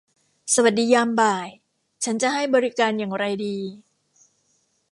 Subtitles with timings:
[0.53, 1.47] สวัสดียามบ่าย
[2.03, 3.57] ฉันจะให้บริการอย่างไรดี?